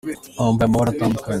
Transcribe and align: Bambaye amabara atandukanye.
Bambaye 0.37 0.65
amabara 0.67 0.91
atandukanye. 0.93 1.29